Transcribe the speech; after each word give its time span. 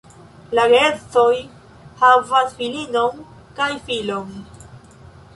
La 0.59 0.61
geedzoj 0.69 1.33
havas 2.03 2.55
filinon 2.61 3.19
kaj 3.59 3.67
filon. 3.91 4.33